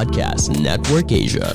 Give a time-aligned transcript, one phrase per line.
[0.00, 1.52] Podcast Network Asia.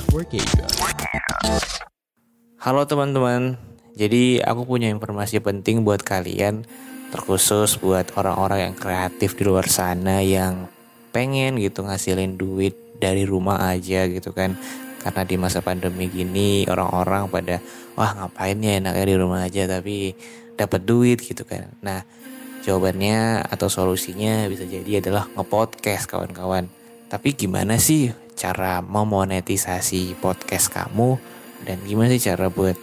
[2.62, 3.58] Halo teman-teman,
[3.98, 6.62] jadi aku punya informasi penting buat kalian,
[7.10, 10.70] terkhusus buat orang-orang yang kreatif di luar sana yang
[11.10, 14.54] pengen gitu ngasilin duit dari rumah aja gitu kan.
[15.02, 17.58] Karena di masa pandemi gini orang-orang pada
[17.98, 20.14] wah ngapain ya enaknya di rumah aja tapi
[20.54, 21.74] dapat duit gitu kan.
[21.82, 22.06] Nah,
[22.62, 26.70] jawabannya atau solusinya bisa jadi adalah ngepodcast kawan-kawan.
[27.10, 31.18] Tapi gimana sih cara memonetisasi podcast kamu
[31.64, 32.76] dan gimana sih cara buat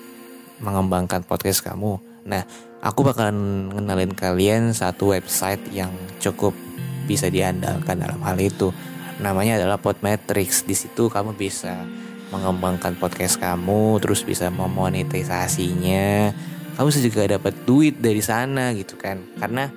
[0.64, 2.00] mengembangkan podcast kamu?
[2.26, 2.42] Nah,
[2.80, 6.56] aku bakalan ngenalin kalian satu website yang cukup
[7.04, 8.72] bisa diandalkan dalam hal itu.
[9.20, 10.64] Namanya adalah Podmetrics.
[10.64, 11.84] Di situ kamu bisa
[12.32, 16.32] mengembangkan podcast kamu, terus bisa memonetisasinya.
[16.74, 19.20] Kamu bisa juga dapat duit dari sana gitu kan.
[19.36, 19.68] Karena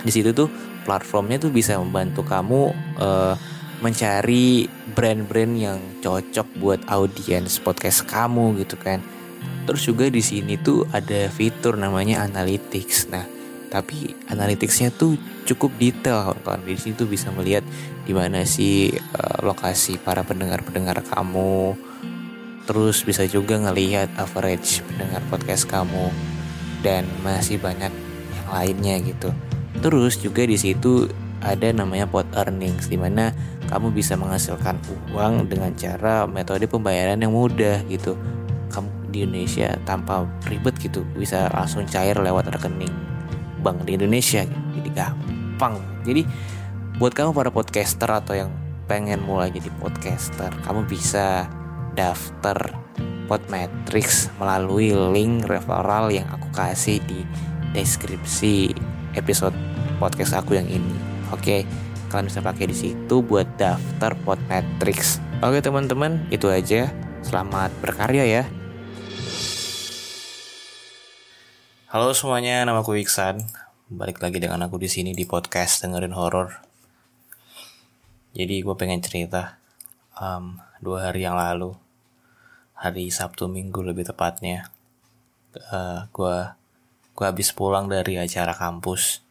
[0.00, 0.48] di situ tuh
[0.86, 3.34] platformnya tuh bisa membantu kamu uh,
[3.84, 4.64] mencari
[4.96, 9.04] brand-brand yang cocok buat audiens podcast kamu gitu kan.
[9.66, 13.10] Terus juga di sini tuh ada fitur namanya analytics.
[13.10, 13.26] Nah,
[13.68, 16.62] tapi analyticsnya tuh cukup detail kawan-kawan.
[16.64, 17.66] Di sini tuh bisa melihat
[18.06, 21.76] di mana sih uh, lokasi para pendengar-pendengar kamu.
[22.66, 26.10] Terus bisa juga ngelihat average pendengar podcast kamu
[26.82, 27.90] dan masih banyak
[28.34, 29.30] yang lainnya gitu.
[29.82, 31.06] Terus juga di situ
[31.46, 33.30] ada namanya pot earnings di mana
[33.70, 34.82] kamu bisa menghasilkan
[35.14, 38.18] uang dengan cara metode pembayaran yang mudah gitu.
[38.74, 42.92] Kamu di Indonesia tanpa ribet gitu bisa langsung cair lewat rekening
[43.62, 44.62] bank di Indonesia gitu.
[44.82, 45.78] Jadi gampang.
[46.02, 46.26] Jadi
[46.98, 48.50] buat kamu para podcaster atau yang
[48.86, 51.46] pengen mulai jadi podcaster, kamu bisa
[51.98, 52.86] daftar
[53.26, 57.26] Podmetrics melalui link referral yang aku kasih di
[57.74, 58.70] deskripsi
[59.18, 59.54] episode
[59.98, 61.15] podcast aku yang ini.
[61.34, 61.66] Oke,
[62.06, 65.18] kalian bisa pakai di situ buat daftar Podmetrics.
[65.42, 66.86] Oke teman-teman, itu aja.
[67.26, 68.46] Selamat berkarya ya.
[71.90, 73.42] Halo semuanya, nama aku Iksan.
[73.90, 76.62] Balik lagi dengan aku di sini di podcast dengerin horor.
[78.30, 79.58] Jadi gue pengen cerita
[80.14, 81.74] um, dua hari yang lalu,
[82.78, 84.70] hari Sabtu Minggu lebih tepatnya.
[85.74, 86.54] Uh, gue
[87.18, 89.25] gue habis pulang dari acara kampus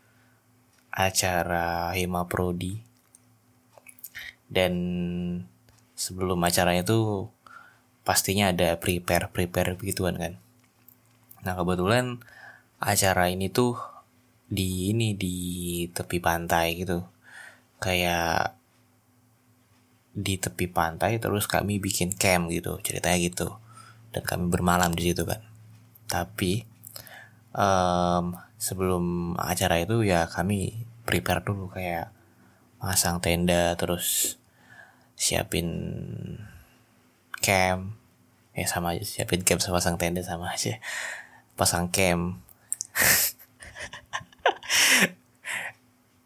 [0.95, 2.79] acara Hima Prodi.
[4.47, 4.73] Dan
[5.93, 7.27] sebelum acaranya itu
[8.07, 10.33] pastinya ada prepare prepare begituan kan.
[11.43, 12.23] Nah kebetulan
[12.79, 13.75] acara ini tuh
[14.47, 15.35] di ini di
[15.91, 17.03] tepi pantai gitu.
[17.83, 18.55] Kayak
[20.15, 23.47] di tepi pantai terus kami bikin camp gitu ceritanya gitu.
[24.15, 25.43] Dan kami bermalam di situ kan.
[26.07, 26.63] Tapi
[27.51, 32.09] um, sebelum acara itu ya kami prepare dulu kayak
[32.81, 34.37] masang tenda terus
[35.15, 35.69] siapin
[37.39, 37.95] camp.
[38.55, 40.79] Ya sama aja siapin camp sama pasang tenda sama aja.
[41.59, 42.39] Pasang camp.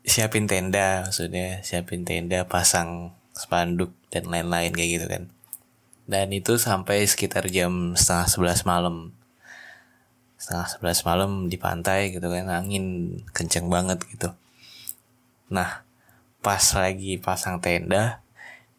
[0.09, 5.23] Siapin tenda maksudnya siapin tenda pasang spanduk dan lain-lain kayak gitu kan.
[6.09, 9.13] Dan itu sampai sekitar jam setengah sebelas malam
[10.49, 14.33] setengah sebelas malam di pantai gitu kan angin kenceng banget gitu.
[15.53, 15.85] Nah
[16.41, 18.25] pas lagi pasang tenda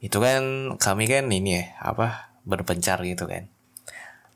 [0.03, 3.47] itu kan kami kan ini ya apa berpencar gitu kan.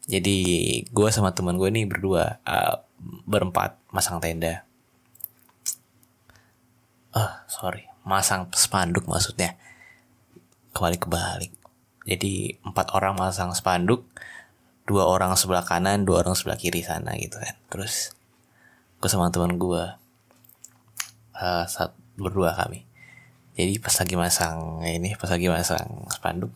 [0.07, 0.39] Jadi
[0.87, 2.87] gue sama teman gue nih berdua uh,
[3.27, 4.63] berempat masang tenda.
[7.11, 9.59] Ah uh, sorry masang spanduk maksudnya.
[10.71, 11.51] Kembali kebalik
[12.07, 14.07] jadi empat orang masang spanduk
[14.85, 17.57] dua orang sebelah kanan dua orang sebelah kiri sana gitu kan.
[17.73, 18.13] Terus
[19.01, 19.85] gue sama teman gue
[21.37, 22.85] uh, saat berdua kami.
[23.57, 26.53] Jadi pas lagi masang ini pas lagi masang spanduk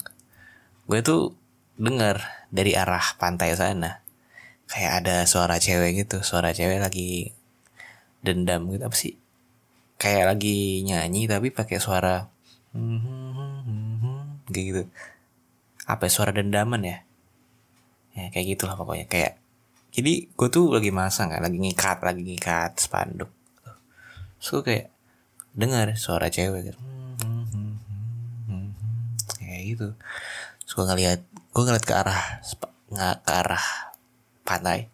[0.88, 1.36] gue tuh
[1.76, 4.00] dengar dari arah pantai sana
[4.68, 6.20] kayak ada suara cewek gitu.
[6.20, 7.32] Suara cewek lagi
[8.20, 8.84] dendam gitu.
[8.84, 9.16] Apa sih?
[9.98, 12.28] Kayak lagi nyanyi tapi pakai suara
[14.52, 14.82] kayak gitu.
[15.88, 17.07] Apa ya, suara dendaman ya
[18.18, 19.06] ya kayak gitulah pokoknya.
[19.06, 19.38] Kayak
[19.94, 23.30] jadi gue tuh lagi masang kan lagi ngikat lagi ngikat spanduk.
[24.42, 24.90] So kayak
[25.54, 26.80] dengar suara cewek gitu.
[29.38, 29.88] Kayak gitu.
[30.66, 32.42] So gue ngeliat gue ngeliat ke arah
[32.92, 33.64] nggak ke arah
[34.44, 34.90] pantai.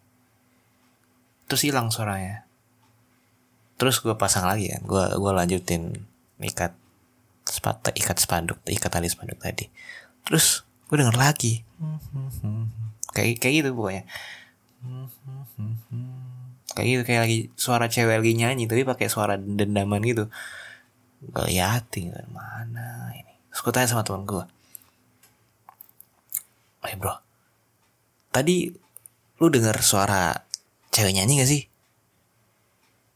[1.50, 2.48] Terus hilang suaranya.
[3.76, 5.92] Terus gue pasang lagi kan gue gue lanjutin
[6.40, 6.72] ikat
[7.44, 9.68] sepatu ikat spanduk ikat tali spanduk tadi.
[10.24, 11.66] Terus gue denger lagi
[13.14, 14.04] kayak kayak gitu pokoknya
[16.74, 20.26] kayak gitu kayak lagi suara cewek lagi nyanyi tapi pakai suara dendaman gitu
[21.30, 24.44] gak liatin mana ini terus tanya sama teman gue
[26.84, 27.16] Eh bro,
[28.28, 28.68] tadi
[29.40, 30.36] lu dengar suara
[30.92, 31.62] cewek nyanyi gak sih?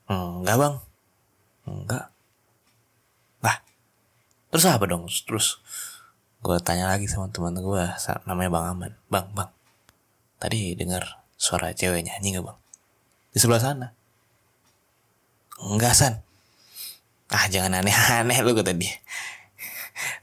[0.09, 0.75] Enggak bang,
[1.69, 2.05] enggak.
[3.45, 3.57] Lah,
[4.49, 5.05] terus apa dong?
[5.05, 5.61] Terus
[6.41, 7.85] gue tanya lagi sama teman gue,
[8.25, 8.93] namanya Bang Aman.
[9.13, 9.53] Bang, bang,
[10.39, 12.59] tadi dengar suara cewek nyanyi gak bang?
[13.35, 13.87] Di sebelah sana.
[15.59, 16.15] Enggak san.
[17.29, 18.95] Ah jangan aneh-aneh lu kata dia.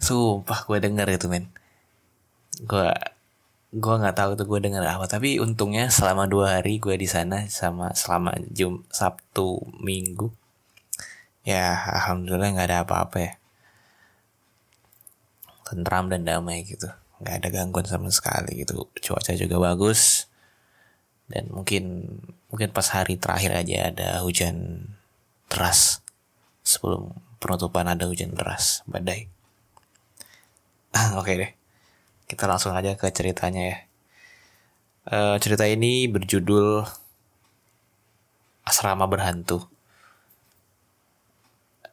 [0.03, 1.51] Sumpah gue denger itu men.
[2.63, 2.89] Gue
[3.75, 7.44] gue nggak tahu tuh gue denger apa tapi untungnya selama dua hari gue di sana
[7.51, 10.31] sama selama jum sabtu minggu
[11.44, 13.31] ya alhamdulillah nggak ada apa-apa ya
[15.67, 16.88] tentram dan damai gitu
[17.21, 20.27] nggak ada gangguan sama sekali gitu cuaca juga bagus
[21.31, 22.06] dan mungkin
[22.51, 24.88] mungkin pas hari terakhir aja ada hujan
[25.50, 26.03] deras
[26.62, 29.27] sebelum penutupan ada hujan deras badai
[31.15, 31.51] oke okay deh
[32.25, 33.77] kita langsung aja ke ceritanya ya.
[35.06, 36.81] Uh, cerita ini berjudul
[38.65, 39.62] Asrama Berhantu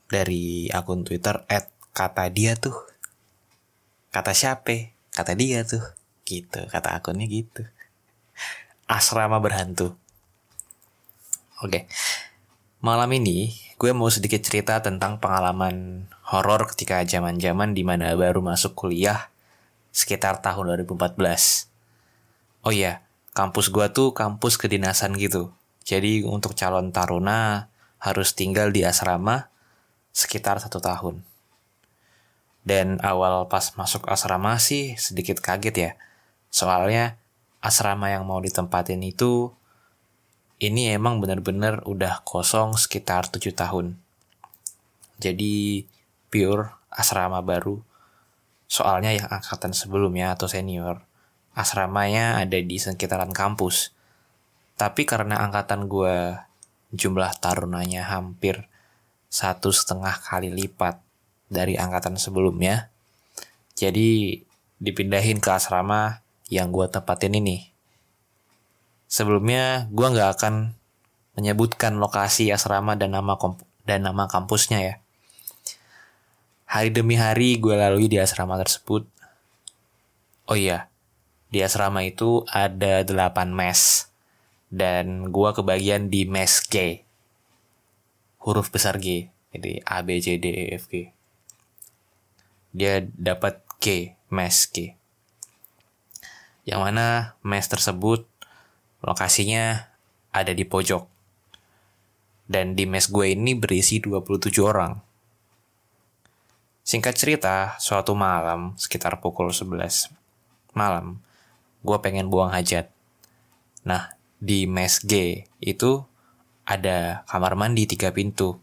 [0.08, 1.44] dari akun Twitter
[1.92, 2.72] @kata dia tuh.
[4.08, 4.91] Kata siapa?
[5.12, 5.84] Kata dia tuh.
[6.24, 7.68] Gitu, kata akunnya gitu.
[8.88, 9.94] Asrama Berhantu.
[11.62, 11.86] Oke.
[12.82, 18.74] Malam ini gue mau sedikit cerita tentang pengalaman horor ketika zaman-zaman di mana baru masuk
[18.74, 19.30] kuliah
[19.92, 21.68] sekitar tahun 2014.
[22.64, 23.04] Oh iya,
[23.36, 25.52] kampus gua tuh kampus kedinasan gitu.
[25.82, 27.68] Jadi untuk calon taruna
[28.00, 29.50] harus tinggal di asrama
[30.14, 31.20] sekitar satu tahun.
[32.62, 35.92] Dan awal pas masuk asrama sih sedikit kaget ya.
[36.48, 37.18] Soalnya
[37.58, 39.50] asrama yang mau ditempatin itu
[40.62, 43.98] ini emang bener-bener udah kosong sekitar tujuh tahun.
[45.18, 45.86] Jadi
[46.30, 47.82] pure asrama baru
[48.72, 51.04] Soalnya yang angkatan sebelumnya atau senior,
[51.52, 53.92] asramanya ada di sekitaran kampus.
[54.80, 56.40] Tapi karena angkatan gue
[56.96, 58.64] jumlah tarunanya hampir
[59.28, 61.04] satu setengah kali lipat
[61.52, 62.88] dari angkatan sebelumnya,
[63.76, 64.40] jadi
[64.80, 67.68] dipindahin ke asrama yang gue tempatin ini.
[69.06, 70.72] Sebelumnya gue nggak akan
[71.36, 73.36] menyebutkan lokasi asrama dan nama
[73.84, 74.94] dan nama kampusnya ya.
[76.72, 79.04] Hari demi hari gue lalui di asrama tersebut.
[80.48, 80.88] Oh iya,
[81.52, 84.08] di asrama itu ada 8 mes.
[84.72, 87.04] Dan gue kebagian di mes G.
[88.40, 89.28] Huruf besar G.
[89.52, 91.12] Jadi A, B, C, D, E, F, G.
[92.72, 94.96] Dia dapat G, mes G.
[96.64, 97.06] Yang mana
[97.44, 98.24] mes tersebut
[99.04, 99.92] lokasinya
[100.32, 101.08] ada di pojok.
[102.48, 105.12] Dan di mes gue ini berisi 27 orang
[106.82, 110.10] Singkat cerita, suatu malam sekitar pukul 11
[110.74, 111.22] malam,
[111.86, 112.90] gue pengen buang hajat.
[113.86, 116.02] Nah, di mes G itu
[116.66, 118.58] ada kamar mandi tiga pintu.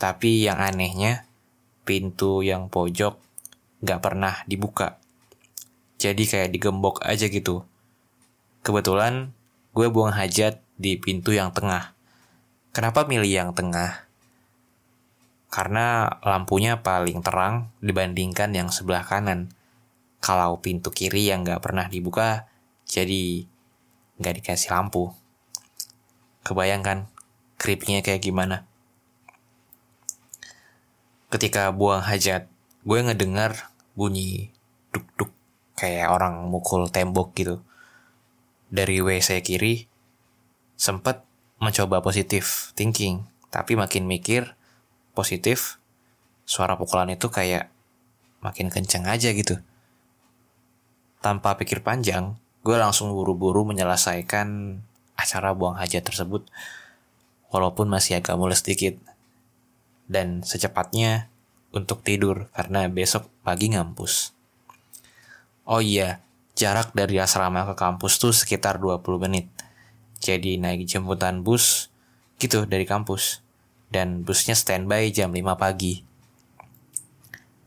[0.00, 1.28] Tapi yang anehnya,
[1.84, 3.20] pintu yang pojok
[3.82, 5.02] gak pernah dibuka.
[5.98, 7.66] Jadi kayak digembok aja gitu.
[8.62, 9.34] Kebetulan
[9.74, 11.94] gue buang hajat di pintu yang tengah.
[12.72, 14.08] Kenapa milih yang tengah?
[15.52, 19.52] karena lampunya paling terang dibandingkan yang sebelah kanan.
[20.24, 22.48] Kalau pintu kiri yang nggak pernah dibuka,
[22.88, 23.44] jadi
[24.16, 25.12] nggak dikasih lampu.
[26.40, 27.04] Kebayangkan
[27.60, 28.64] creepy kayak gimana?
[31.28, 32.48] Ketika buang hajat,
[32.88, 34.52] gue ngedengar bunyi
[34.92, 35.32] duk-duk
[35.76, 37.60] kayak orang mukul tembok gitu.
[38.72, 39.84] Dari WC kiri,
[40.78, 41.20] sempet
[41.60, 44.56] mencoba positif thinking, tapi makin mikir,
[45.12, 45.76] positif,
[46.48, 47.68] suara pukulan itu kayak
[48.40, 49.60] makin kenceng aja gitu.
[51.22, 52.34] Tanpa pikir panjang,
[52.66, 54.80] gue langsung buru-buru menyelesaikan
[55.14, 56.48] acara buang hajat tersebut,
[57.52, 58.98] walaupun masih agak mulus sedikit.
[60.10, 61.31] Dan secepatnya
[61.72, 64.36] untuk tidur karena besok pagi ngampus.
[65.64, 66.20] Oh iya,
[66.52, 69.48] jarak dari asrama ke kampus tuh sekitar 20 menit.
[70.22, 71.90] Jadi naik jemputan bus
[72.38, 73.42] gitu dari kampus
[73.92, 76.04] dan busnya standby jam 5 pagi.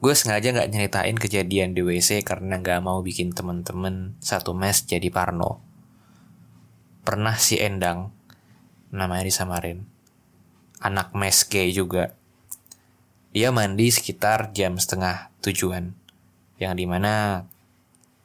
[0.03, 5.09] Gue sengaja gak nyeritain kejadian di WC karena gak mau bikin temen-temen satu mes jadi
[5.09, 5.63] parno.
[7.01, 8.13] Pernah si Endang,
[8.93, 9.87] namanya disamarin,
[10.83, 12.13] anak mes gay juga.
[13.35, 15.91] Dia mandi sekitar jam setengah tujuan,
[16.55, 17.43] yang di mana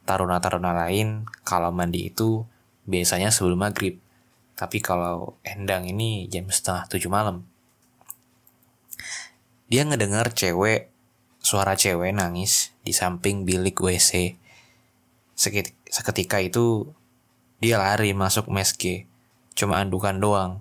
[0.07, 2.47] taruna-taruna lain kalau mandi itu
[2.87, 3.99] biasanya sebelum maghrib.
[4.55, 7.51] Tapi kalau Endang ini jam setengah tujuh malam
[9.71, 10.91] dia ngedengar cewek
[11.39, 14.35] suara cewek nangis di samping bilik WC
[15.89, 16.91] Seketika itu
[17.65, 19.09] dia lari masuk mes G.
[19.57, 20.61] Cuma andukan doang.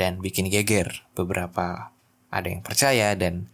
[0.00, 1.92] Dan bikin geger beberapa
[2.32, 3.52] ada yang percaya dan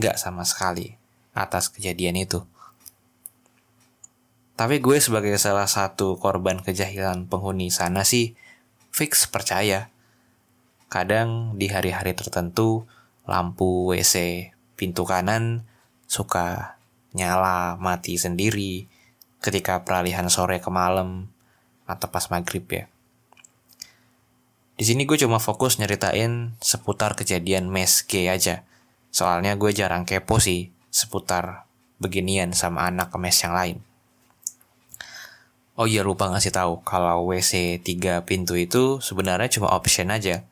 [0.00, 0.96] gak sama sekali
[1.36, 2.42] atas kejadian itu.
[4.56, 8.36] Tapi gue sebagai salah satu korban kejahilan penghuni sana sih
[8.92, 9.88] fix percaya.
[10.90, 12.84] Kadang di hari-hari tertentu
[13.24, 15.64] lampu WC pintu kanan
[16.10, 16.76] suka
[17.14, 18.90] nyala mati sendiri
[19.40, 21.30] ketika peralihan sore ke malam
[21.88, 22.84] atau pas maghrib ya.
[24.80, 28.64] Di sini gue cuma fokus nyeritain seputar kejadian mes G aja.
[29.10, 31.66] Soalnya gue jarang kepo sih seputar
[32.00, 33.78] beginian sama anak mes yang lain.
[35.80, 40.44] Oh iya lupa ngasih tahu kalau WC 3 pintu itu sebenarnya cuma option aja.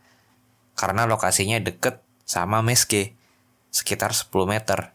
[0.78, 3.12] Karena lokasinya deket sama mes G,
[3.68, 4.94] sekitar 10 meter.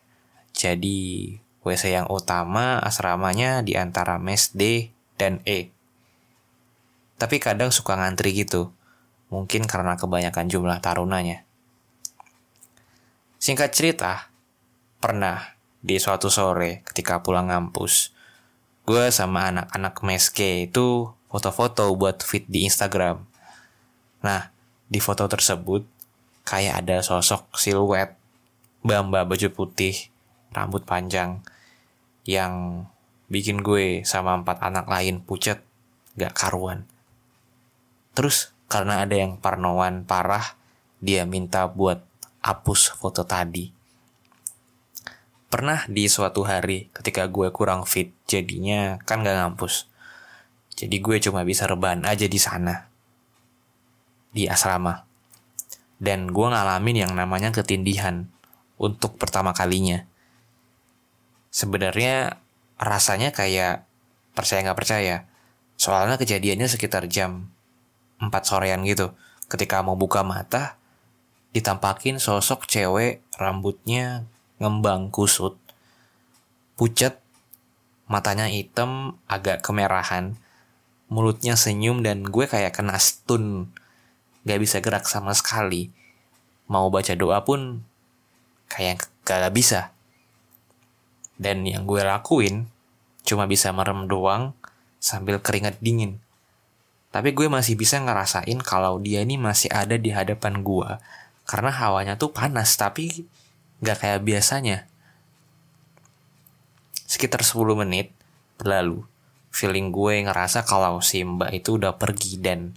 [0.54, 4.90] Jadi WC yang utama asramanya di antara mes D
[5.22, 5.70] dan E.
[7.22, 8.74] Tapi kadang suka ngantri gitu,
[9.30, 11.46] mungkin karena kebanyakan jumlah tarunanya.
[13.44, 14.32] Singkat cerita,
[15.04, 15.36] pernah
[15.84, 18.16] di suatu sore ketika pulang ngampus,
[18.88, 23.20] gue sama anak-anak mes K itu foto-foto buat feed di Instagram.
[24.24, 24.48] Nah,
[24.88, 25.84] di foto tersebut
[26.48, 28.16] kayak ada sosok siluet
[28.80, 30.08] bamba baju putih,
[30.56, 31.44] rambut panjang,
[32.24, 32.88] yang
[33.28, 35.60] bikin gue sama empat anak lain pucet
[36.16, 36.88] gak karuan.
[38.16, 40.56] Terus karena ada yang parnoan parah,
[41.04, 42.08] dia minta buat
[42.44, 43.72] hapus foto tadi.
[45.50, 49.88] Pernah di suatu hari ketika gue kurang fit, jadinya kan gak ngampus.
[50.74, 52.90] Jadi gue cuma bisa rebahan aja di sana.
[54.34, 55.06] Di asrama.
[55.98, 58.28] Dan gue ngalamin yang namanya ketindihan
[58.78, 60.04] untuk pertama kalinya
[61.54, 62.42] sebenarnya
[62.82, 63.86] rasanya kayak
[64.34, 65.16] percaya nggak percaya.
[65.78, 67.54] Soalnya kejadiannya sekitar jam
[68.18, 69.14] 4 sorean gitu.
[69.46, 70.82] Ketika mau buka mata,
[71.54, 74.26] ditampakin sosok cewek rambutnya
[74.58, 75.56] ngembang kusut.
[76.74, 77.22] Pucat,
[78.10, 80.34] matanya hitam, agak kemerahan.
[81.14, 83.70] Mulutnya senyum dan gue kayak kena stun.
[84.50, 85.94] Gak bisa gerak sama sekali.
[86.66, 87.86] Mau baca doa pun
[88.74, 89.94] kayak gak bisa.
[91.38, 92.66] Dan yang gue lakuin
[93.24, 94.58] cuma bisa merem doang
[94.98, 96.18] sambil keringat dingin.
[97.14, 100.90] Tapi gue masih bisa ngerasain kalau dia ini masih ada di hadapan gue.
[101.44, 103.28] Karena hawanya tuh panas tapi
[103.84, 104.88] gak kayak biasanya.
[107.08, 108.16] Sekitar 10 menit
[108.58, 109.04] berlalu.
[109.54, 112.74] Feeling gue ngerasa kalau si mbak itu udah pergi dan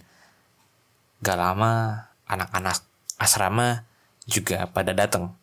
[1.25, 2.85] gak lama anak-anak
[3.17, 3.87] asrama
[4.29, 5.33] juga pada datang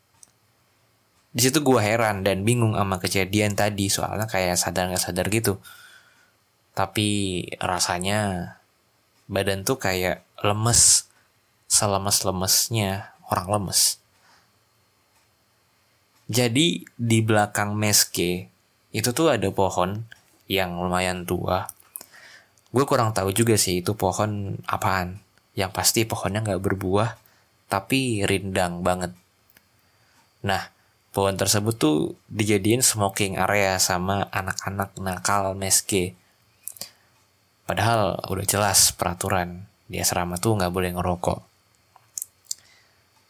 [1.35, 5.59] di situ gue heran dan bingung sama kejadian tadi soalnya kayak sadar nggak sadar gitu
[6.79, 8.55] tapi rasanya
[9.27, 11.11] badan tuh kayak lemes
[11.67, 14.01] selemes-lemesnya orang lemes
[16.29, 18.49] jadi di belakang meske
[18.91, 20.05] itu tuh ada pohon
[20.51, 21.69] yang lumayan tua
[22.75, 25.23] gue kurang tahu juga sih itu pohon apaan
[25.55, 27.11] yang pasti pohonnya nggak berbuah
[27.71, 29.13] tapi rindang banget
[30.45, 30.75] nah
[31.15, 36.19] pohon tersebut tuh dijadiin smoking area sama anak-anak nakal meske.
[37.65, 41.54] Padahal udah jelas peraturan di asrama tuh nggak boleh ngerokok.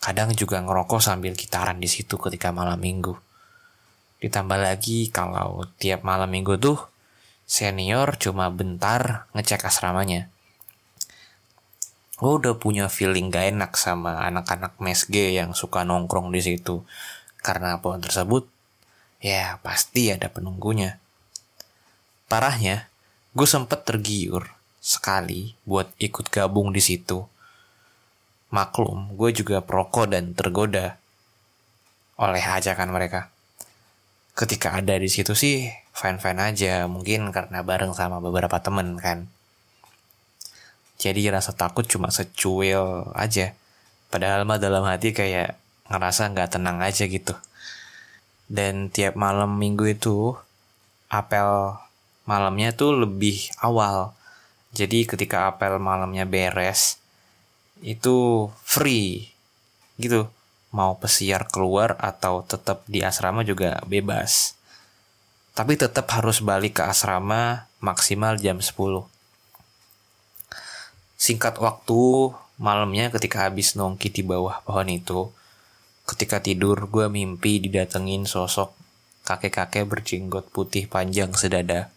[0.05, 3.17] Kadang juga ngerokok sambil gitaran di situ ketika malam minggu.
[4.21, 6.77] Ditambah lagi kalau tiap malam minggu tuh
[7.49, 10.29] senior cuma bentar ngecek asramanya.
[12.21, 16.85] Gue udah punya feeling gak enak sama anak-anak mesge yang suka nongkrong di situ
[17.41, 18.45] karena pohon tersebut,
[19.25, 21.01] ya pasti ada penunggunya.
[22.29, 22.89] Parahnya,
[23.33, 24.53] gue sempet tergiur
[24.85, 27.25] sekali buat ikut gabung di situ.
[28.55, 30.95] Maklum, gue juga perokok dan tergoda
[32.15, 33.35] oleh ajakan mereka.
[34.39, 39.27] Ketika ada di situ sih fine-fine aja, mungkin karena bareng sama beberapa temen kan.
[41.03, 43.59] Jadi rasa takut cuma secuil aja.
[44.15, 45.59] Padahal mah dalam hati kayak
[45.91, 47.35] ngerasa nggak tenang aja gitu.
[48.47, 50.39] Dan tiap malam minggu itu
[51.11, 51.75] apel
[52.23, 54.15] malamnya tuh lebih awal.
[54.71, 57.03] Jadi ketika apel malamnya beres
[57.81, 59.33] itu free
[59.97, 60.31] gitu.
[60.75, 64.59] Mau pesiar keluar atau tetap di asrama juga bebas.
[65.55, 68.75] Tapi tetap harus balik ke asrama maksimal jam 10.
[71.15, 75.31] Singkat waktu malamnya ketika habis nongki di bawah pohon itu,
[76.05, 78.77] Ketika tidur, gue mimpi didatengin sosok
[79.25, 81.89] kakek-kakek berjenggot putih panjang sedada.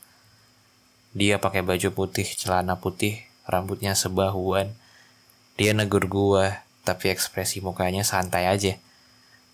[1.11, 4.71] Dia pakai baju putih, celana putih, rambutnya sebahuan.
[5.57, 8.77] Dia negur gua, tapi ekspresi mukanya santai aja.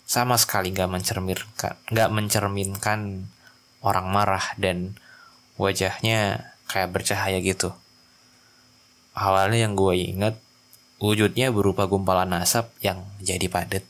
[0.04, 3.24] Sama sekali nggak mencerminkan, nggak mencerminkan
[3.80, 5.00] orang marah dan
[5.56, 7.72] wajahnya kayak bercahaya gitu.
[9.14, 10.34] Awalnya yang gue inget,
[10.98, 13.84] wujudnya berupa gumpalan asap yang jadi padat.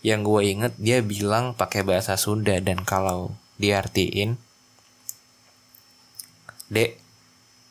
[0.00, 4.38] Yang gue inget dia bilang pakai bahasa Sunda dan kalau diartiin,
[6.72, 6.96] Dek,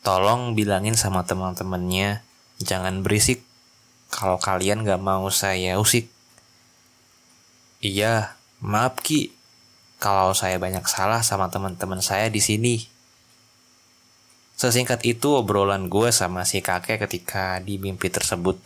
[0.06, 2.22] tolong bilangin sama teman-temannya
[2.60, 3.46] jangan berisik
[4.12, 6.12] kalau kalian gak mau saya usik.
[7.80, 9.32] Iya, maaf Ki,
[9.96, 12.84] kalau saya banyak salah sama teman-teman saya di sini.
[14.58, 18.60] Sesingkat itu obrolan gue sama si kakek ketika di mimpi tersebut.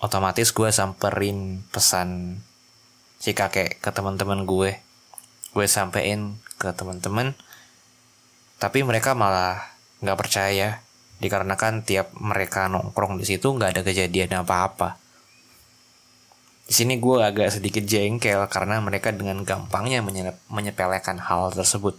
[0.00, 2.40] Otomatis gue samperin pesan
[3.20, 4.78] si kakek ke teman-teman gue.
[5.52, 7.36] Gue sampein ke teman-teman
[8.60, 9.72] tapi mereka malah
[10.04, 10.84] nggak percaya
[11.20, 14.96] dikarenakan tiap mereka nongkrong di situ nggak ada kejadian apa-apa.
[16.64, 20.00] Di sini gue agak sedikit jengkel karena mereka dengan gampangnya
[20.48, 21.98] menyepelekan hal tersebut.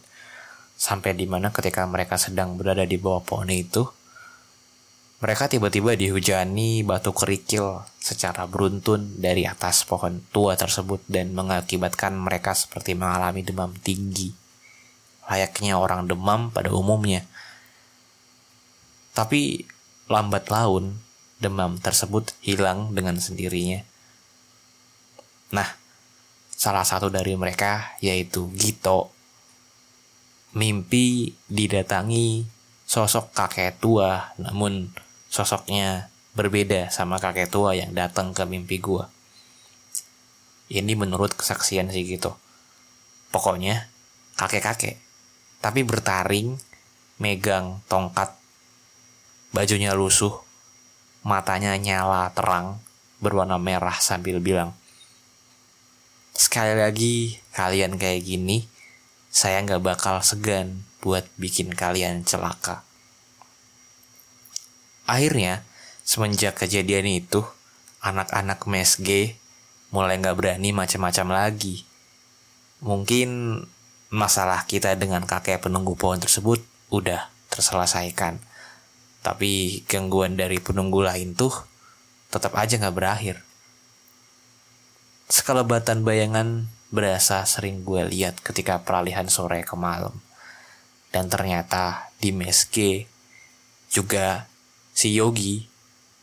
[0.75, 3.85] Sampai di mana ketika mereka sedang berada di bawah pohon itu,
[5.21, 12.57] mereka tiba-tiba dihujani batu kerikil secara beruntun dari atas pohon tua tersebut dan mengakibatkan mereka
[12.57, 14.41] seperti mengalami demam tinggi
[15.31, 17.23] layaknya orang demam pada umumnya.
[19.11, 19.67] Tapi
[20.07, 20.99] lambat laun
[21.41, 23.83] demam tersebut hilang dengan sendirinya.
[25.51, 25.67] Nah,
[26.53, 29.11] salah satu dari mereka yaitu Gito
[30.51, 32.43] mimpi didatangi
[32.83, 34.91] sosok kakek tua namun
[35.31, 39.07] sosoknya berbeda sama kakek tua yang datang ke mimpi gua.
[40.71, 42.39] Ini menurut kesaksian si Gito.
[43.31, 43.91] Pokoknya
[44.39, 45.11] kakek-kakek
[45.61, 46.57] tapi bertaring,
[47.21, 48.33] megang tongkat,
[49.51, 50.39] bajunya lusuh,
[51.23, 52.79] matanya nyala terang,
[53.19, 54.73] berwarna merah sambil bilang,
[56.31, 58.65] Sekali lagi, kalian kayak gini,
[59.29, 62.83] saya nggak bakal segan buat bikin kalian celaka.
[65.05, 65.67] Akhirnya,
[66.07, 67.43] semenjak kejadian itu,
[68.01, 69.37] anak-anak mesge
[69.91, 71.83] mulai nggak berani macam-macam lagi.
[72.81, 73.61] Mungkin
[74.09, 78.39] masalah kita dengan kakek penunggu pohon tersebut udah terselesaikan.
[79.21, 81.53] Tapi gangguan dari penunggu lain tuh
[82.33, 83.35] tetap aja nggak berakhir.
[85.29, 90.17] Sekelebatan bayangan berasa sering gue lihat ketika peralihan sore ke malam.
[91.13, 93.05] Dan ternyata di meske
[93.93, 94.49] juga
[94.91, 95.69] si Yogi,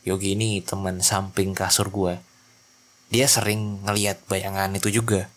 [0.02, 2.18] Yogi ini teman samping kasur gue.
[3.08, 5.30] Dia sering ngeliat bayangan itu juga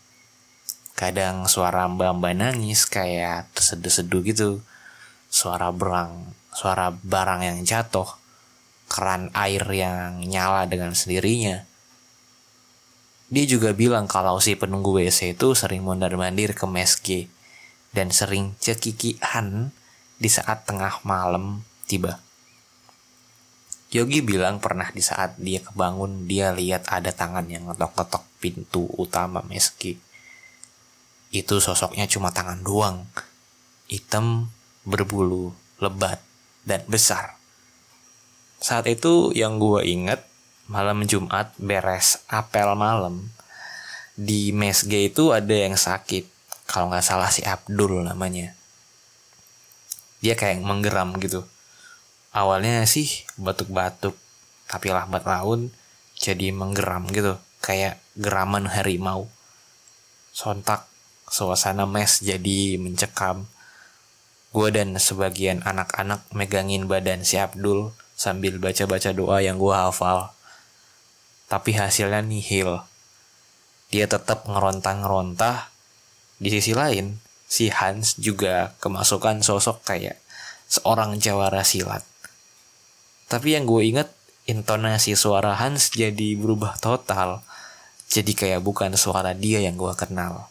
[1.02, 4.50] kadang suara mbak-mbak nangis kayak terseduh-seduh gitu
[5.34, 8.08] suara berang suara barang yang jatuh
[8.92, 11.64] keran air yang nyala dengan sendirinya
[13.32, 17.32] dia juga bilang kalau si penunggu WC itu sering mondar-mandir ke meski
[17.96, 19.72] dan sering cekikian
[20.20, 22.20] di saat tengah malam tiba.
[23.88, 29.40] Yogi bilang pernah di saat dia kebangun dia lihat ada tangan yang ngetok-ngetok pintu utama
[29.48, 29.96] meski
[31.32, 33.08] itu sosoknya cuma tangan doang.
[33.88, 34.52] Hitam,
[34.84, 36.20] berbulu, lebat,
[36.67, 37.38] dan besar.
[38.62, 40.21] Saat itu yang gue inget,
[40.69, 43.34] malam Jumat beres apel malam,
[44.13, 46.30] di mesge itu ada yang sakit.
[46.69, 48.54] Kalau nggak salah si Abdul namanya.
[50.21, 51.43] Dia kayak menggeram gitu.
[52.32, 54.15] Awalnya sih batuk-batuk,
[54.69, 55.74] tapi lambat laun
[56.15, 57.41] jadi menggeram gitu.
[57.60, 59.28] Kayak geraman harimau.
[60.32, 60.88] Sontak
[61.32, 63.47] Suasana mes jadi mencekam.
[64.52, 70.36] Gue dan sebagian anak-anak megangin badan si Abdul sambil baca-baca doa yang gue hafal.
[71.48, 72.84] Tapi hasilnya nihil.
[73.96, 75.72] Dia tetap ngerontah-ngerontah.
[76.36, 80.20] Di sisi lain, si Hans juga kemasukan sosok kayak
[80.68, 82.04] seorang jawara silat.
[83.32, 84.12] Tapi yang gue inget,
[84.52, 87.40] intonasi suara Hans jadi berubah total.
[88.12, 90.51] Jadi kayak bukan suara dia yang gue kenal.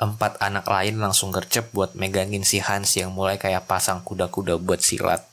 [0.00, 4.80] Empat anak lain langsung gercep buat megangin si Hans yang mulai kayak pasang kuda-kuda buat
[4.80, 5.28] silat.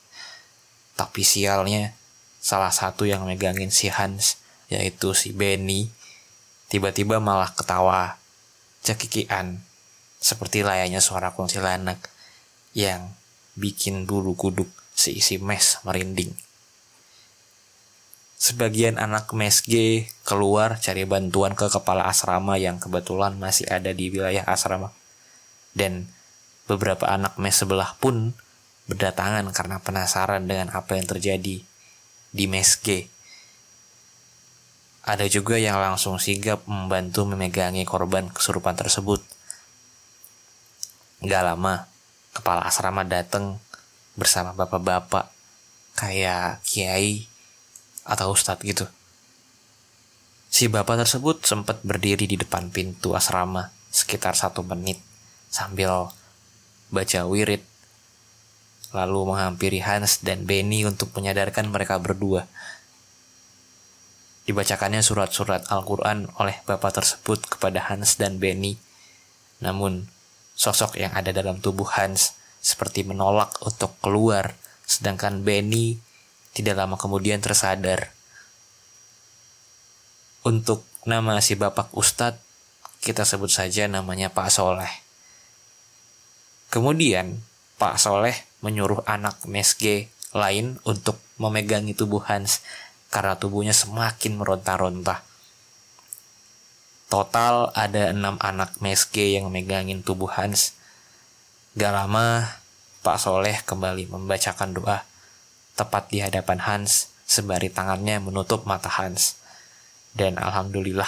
[0.99, 1.95] Tapi sialnya,
[2.43, 4.36] salah satu yang megangin si Hans,
[4.67, 5.88] yaitu si Benny,
[6.67, 8.19] tiba-tiba malah ketawa,
[8.84, 9.63] cekikian,
[10.19, 12.12] seperti layaknya suara kuntilanak
[12.75, 13.15] yang
[13.56, 16.46] bikin bulu kuduk seisi mes merinding.
[18.38, 24.45] Sebagian anak mesge keluar cari bantuan ke kepala asrama yang kebetulan masih ada di wilayah
[24.45, 24.93] asrama.
[25.73, 26.06] Dan
[26.67, 28.36] Beberapa anak mes sebelah pun
[28.91, 31.63] berdatangan karena penasaran dengan apa yang terjadi
[32.36, 33.08] di mes G.
[35.08, 39.23] Ada juga yang langsung sigap membantu memegangi korban kesurupan tersebut.
[41.23, 41.88] Gak lama,
[42.36, 43.63] kepala asrama datang
[44.19, 45.32] bersama bapak-bapak
[45.95, 47.32] kayak kiai
[48.07, 48.87] atau ustadz gitu.
[50.47, 54.97] Si bapak tersebut sempat berdiri di depan pintu asrama sekitar satu menit
[55.51, 56.07] sambil
[56.87, 57.61] baca wirid
[58.95, 62.47] lalu menghampiri Hans dan Benny untuk menyadarkan mereka berdua
[64.47, 68.79] Dibacakannya surat-surat Al-Quran oleh bapak tersebut kepada Hans dan Benny.
[69.59, 70.07] Namun,
[70.55, 74.55] sosok yang ada dalam tubuh Hans seperti menolak untuk keluar,
[74.87, 75.99] sedangkan Benny
[76.57, 78.09] tidak lama kemudian tersadar.
[80.41, 82.41] Untuk nama si bapak Ustadz,
[82.97, 84.89] kita sebut saja namanya Pak Soleh.
[86.73, 87.45] Kemudian,
[87.77, 88.33] Pak Soleh
[88.65, 92.65] menyuruh anak mesge lain untuk memegangi tubuh Hans
[93.13, 95.21] karena tubuhnya semakin meronta-ronta.
[97.07, 100.73] Total ada enam anak meske yang megangin tubuh Hans.
[101.77, 102.57] Gak lama,
[103.05, 105.05] Pak Soleh kembali membacakan doa
[105.77, 109.37] tepat di hadapan Hans sembari tangannya menutup mata Hans.
[110.17, 111.07] Dan alhamdulillah,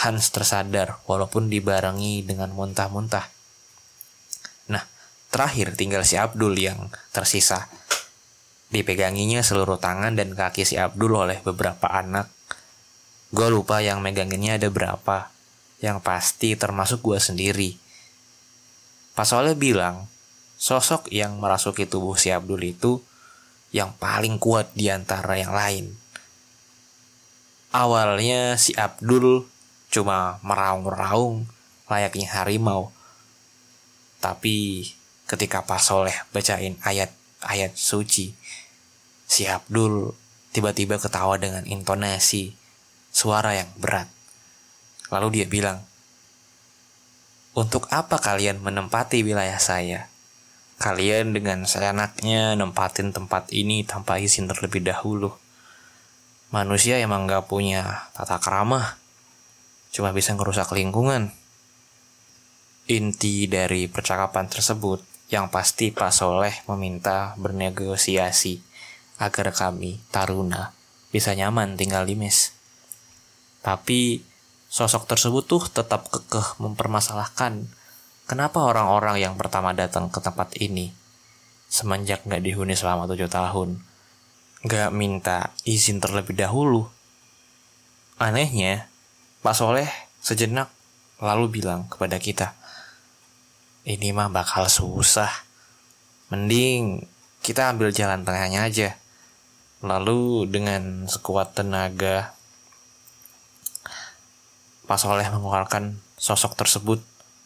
[0.00, 3.28] Hans tersadar walaupun dibarengi dengan muntah-muntah.
[4.72, 4.82] Nah,
[5.28, 7.68] terakhir tinggal si Abdul yang tersisa
[8.72, 12.32] Dipeganginya seluruh tangan dan kaki si Abdul oleh beberapa anak.
[13.28, 15.28] Gue lupa yang meganginnya ada berapa.
[15.84, 17.76] Yang pasti termasuk gue sendiri.
[19.12, 20.08] Pas Soleh bilang,
[20.56, 23.04] sosok yang merasuki tubuh si Abdul itu
[23.72, 25.86] yang paling kuat di antara yang lain.
[27.72, 29.48] Awalnya si Abdul
[29.88, 31.48] cuma meraung-raung
[31.88, 32.92] layaknya harimau.
[34.20, 34.86] Tapi
[35.24, 38.36] ketika Pak Soleh bacain ayat-ayat suci,
[39.32, 40.12] Si Abdul
[40.52, 42.52] tiba-tiba ketawa dengan intonasi
[43.08, 44.12] suara yang berat.
[45.08, 45.88] Lalu dia bilang,
[47.56, 50.11] Untuk apa kalian menempati wilayah saya?
[50.80, 55.34] Kalian dengan seenaknya nempatin tempat ini tanpa izin terlebih dahulu.
[56.52, 59.00] Manusia emang gak punya tata keramah.
[59.92, 61.32] Cuma bisa ngerusak lingkungan.
[62.88, 65.00] Inti dari percakapan tersebut
[65.32, 68.60] yang pasti Pak Soleh meminta bernegosiasi
[69.16, 70.76] agar kami, Taruna,
[71.08, 72.52] bisa nyaman tinggal di mes.
[73.64, 74.20] Tapi
[74.66, 77.70] sosok tersebut tuh tetap kekeh mempermasalahkan
[78.26, 80.94] kenapa orang-orang yang pertama datang ke tempat ini
[81.72, 83.80] semenjak nggak dihuni selama tujuh tahun
[84.62, 86.86] nggak minta izin terlebih dahulu.
[88.22, 88.86] Anehnya,
[89.42, 89.90] Pak Soleh
[90.22, 90.70] sejenak
[91.18, 92.54] lalu bilang kepada kita,
[93.82, 95.30] ini mah bakal susah.
[96.30, 97.02] Mending
[97.42, 98.94] kita ambil jalan tengahnya aja.
[99.82, 102.38] Lalu dengan sekuat tenaga
[104.86, 107.02] Pak Soleh mengeluarkan sosok tersebut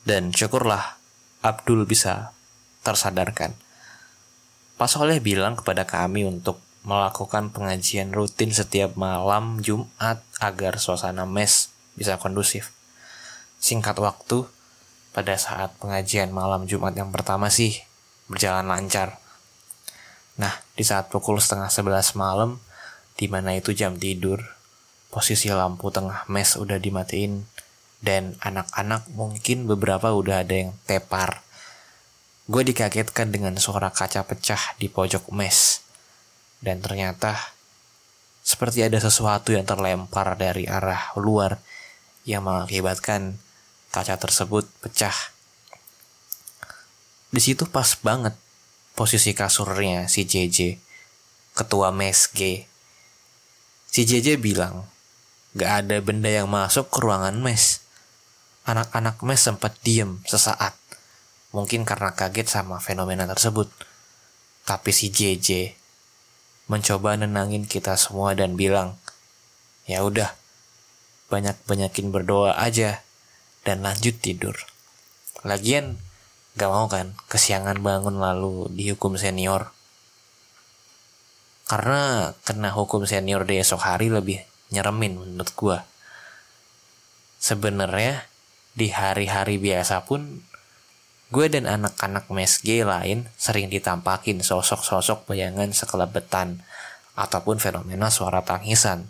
[0.07, 0.97] dan syukurlah
[1.43, 2.31] Abdul bisa
[2.87, 3.59] tersadarkan.
[4.79, 11.75] Pak Soleh bilang kepada kami untuk melakukan pengajian rutin setiap malam Jumat agar suasana mes
[11.99, 12.71] bisa kondusif.
[13.59, 14.47] Singkat waktu,
[15.11, 17.75] pada saat pengajian malam Jumat yang pertama sih
[18.31, 19.19] berjalan lancar.
[20.39, 22.63] Nah, di saat pukul setengah sebelas malam,
[23.17, 24.39] di mana itu jam tidur,
[25.09, 27.49] posisi lampu tengah mes udah dimatiin,
[28.07, 31.43] dan anak-anak mungkin beberapa udah ada yang tepar.
[32.47, 35.83] Gue dikagetkan dengan suara kaca pecah di pojok mes.
[36.63, 37.35] Dan ternyata
[38.47, 41.59] seperti ada sesuatu yang terlempar dari arah luar
[42.23, 43.43] yang mengakibatkan
[43.91, 45.35] kaca tersebut pecah.
[47.35, 48.39] Di situ pas banget
[48.95, 50.79] posisi kasurnya si JJ,
[51.59, 52.71] ketua mes G.
[53.91, 54.87] Si JJ bilang,
[55.59, 57.86] gak ada benda yang masuk ke ruangan mes.
[58.67, 60.75] Anak-anak mes sempat diem sesaat,
[61.55, 63.71] mungkin karena kaget sama fenomena tersebut.
[64.67, 65.79] Tapi si JJ
[66.67, 68.99] mencoba nenangin kita semua dan bilang,
[69.87, 70.35] ya udah,
[71.31, 73.07] banyak-banyakin berdoa aja
[73.63, 74.59] dan lanjut tidur.
[75.47, 76.03] Lagian
[76.57, 79.77] Gak mau kan kesiangan bangun lalu dihukum senior.
[81.69, 84.41] Karena kena hukum senior di esok hari lebih
[84.73, 85.79] nyeremin menurut gue.
[87.37, 88.25] Sebenarnya
[88.77, 90.45] di hari-hari biasa pun
[91.33, 96.63] gue dan anak-anak mesge lain sering ditampakin sosok-sosok bayangan sekelebetan
[97.17, 99.09] ataupun fenomena suara tangisan.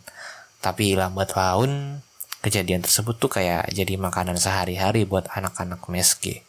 [0.62, 2.00] Tapi lambat laun
[2.40, 6.46] kejadian tersebut tuh kayak jadi makanan sehari-hari buat anak-anak mesge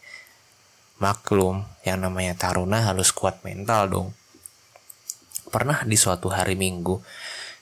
[0.98, 4.08] Maklum, yang namanya taruna harus kuat mental dong.
[5.46, 6.98] Pernah di suatu hari minggu,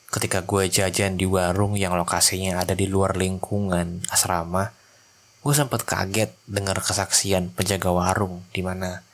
[0.08, 4.72] ketika gue jajan di warung yang lokasinya ada di luar lingkungan asrama,
[5.46, 9.06] gue sempat kaget dengar kesaksian penjaga warung di mana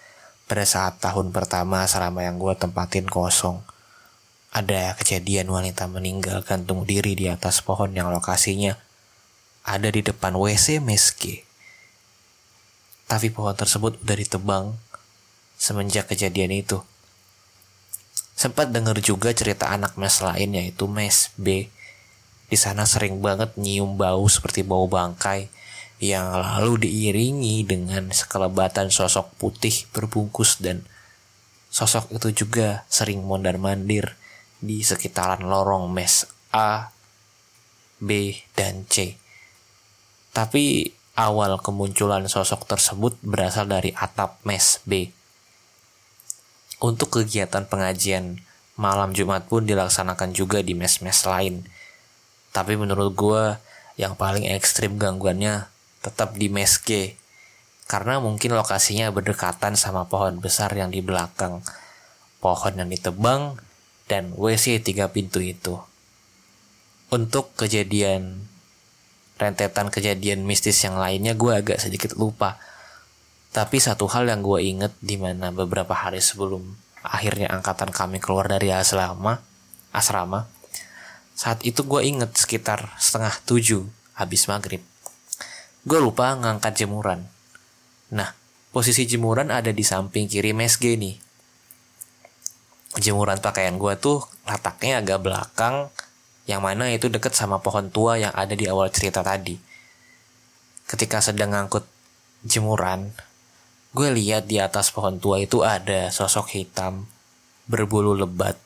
[0.49, 3.61] pada saat tahun pertama asrama yang gue tempatin kosong,
[4.49, 8.81] ada kejadian wanita meninggal gantung diri di atas pohon yang lokasinya
[9.61, 11.45] ada di depan WC meski.
[13.09, 14.65] Tapi pohon tersebut udah ditebang
[15.61, 16.81] semenjak kejadian itu.
[18.33, 21.69] Sempat dengar juga cerita anak mes lain yaitu mes B.
[22.49, 25.62] Di sana sering banget nyium bau seperti bau bangkai
[26.03, 30.83] yang lalu diiringi dengan sekelebatan sosok putih berbungkus dan
[31.71, 34.19] sosok itu juga sering mondar-mandir
[34.59, 36.91] di sekitaran lorong mes A,
[38.03, 39.15] B, dan C.
[40.35, 45.07] Tapi awal kemunculan sosok tersebut berasal dari atap mes B.
[46.83, 48.43] Untuk kegiatan pengajian
[48.75, 51.63] malam Jumat pun dilaksanakan juga di mes-mes lain.
[52.51, 53.55] Tapi menurut gue
[54.03, 55.72] yang paling ekstrim gangguannya
[56.03, 57.15] tetap di mes G.
[57.87, 61.63] Karena mungkin lokasinya berdekatan sama pohon besar yang di belakang.
[62.43, 63.57] Pohon yang ditebang
[64.11, 65.79] dan WC tiga pintu itu.
[67.13, 68.51] Untuk kejadian
[69.43, 72.63] rentetan kejadian mistis yang lainnya gue agak sedikit lupa.
[73.53, 78.49] Tapi satu hal yang gue inget di mana beberapa hari sebelum akhirnya angkatan kami keluar
[78.49, 79.43] dari asrama,
[79.93, 80.49] asrama,
[81.35, 83.83] saat itu gue inget sekitar setengah tujuh
[84.17, 84.81] habis maghrib.
[85.83, 87.27] Gue lupa ngangkat jemuran.
[88.15, 88.31] Nah,
[88.71, 91.19] posisi jemuran ada di samping kiri mesge nih.
[93.03, 95.91] Jemuran pakaian gue tuh letaknya agak belakang
[96.47, 99.59] yang mana itu deket sama pohon tua yang ada di awal cerita tadi.
[100.87, 101.83] Ketika sedang ngangkut
[102.47, 103.11] jemuran,
[103.91, 107.11] gue lihat di atas pohon tua itu ada sosok hitam
[107.67, 108.59] berbulu lebat.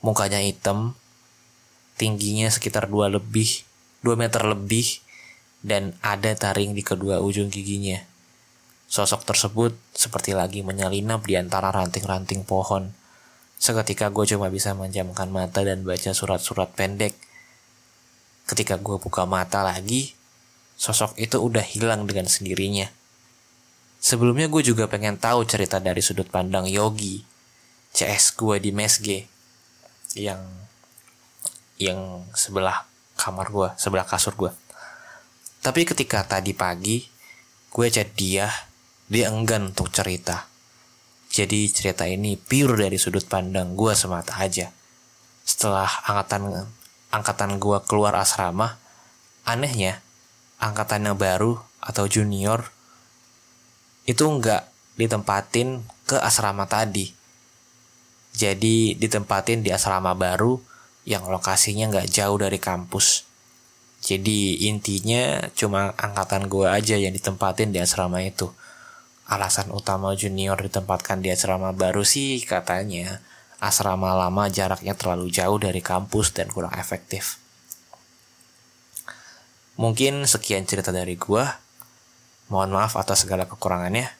[0.00, 0.96] Mukanya hitam,
[2.00, 3.62] tingginya sekitar 2 lebih,
[4.00, 5.04] 2 meter lebih,
[5.60, 8.00] dan ada taring di kedua ujung giginya.
[8.90, 12.90] Sosok tersebut seperti lagi menyelinap di antara ranting-ranting pohon.
[13.60, 17.14] Seketika gue cuma bisa menjamkan mata dan baca surat-surat pendek.
[18.48, 20.16] Ketika gue buka mata lagi,
[20.74, 22.90] sosok itu udah hilang dengan sendirinya.
[24.00, 27.20] Sebelumnya gue juga pengen tahu cerita dari sudut pandang Yogi,
[27.92, 29.28] CS gue di Mesge,
[30.16, 30.40] yang
[31.76, 32.88] yang sebelah
[33.20, 34.50] kamar gue, sebelah kasur gue.
[35.60, 37.04] Tapi ketika tadi pagi,
[37.68, 38.48] gue chat dia,
[39.12, 40.48] dia enggan untuk cerita.
[41.30, 44.72] Jadi cerita ini pure dari sudut pandang gue semata aja.
[45.44, 46.66] Setelah angkatan
[47.12, 48.80] angkatan gue keluar asrama,
[49.44, 50.00] anehnya
[50.58, 52.72] angkatan yang baru atau junior
[54.08, 57.12] itu nggak ditempatin ke asrama tadi.
[58.34, 60.58] Jadi ditempatin di asrama baru
[61.04, 63.29] yang lokasinya nggak jauh dari kampus.
[64.00, 68.48] Jadi intinya cuma angkatan gue aja yang ditempatin di asrama itu
[69.30, 73.22] alasan utama junior ditempatkan di asrama baru sih katanya
[73.62, 77.38] asrama lama jaraknya terlalu jauh dari kampus dan kurang efektif.
[79.76, 81.60] Mungkin sekian cerita dari gua.
[82.50, 84.10] Mohon maaf atas segala kekurangannya.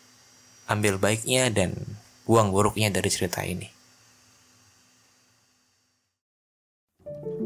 [0.71, 1.75] Ambil baiknya dan
[2.29, 3.80] buang buruknya dari cerita ini.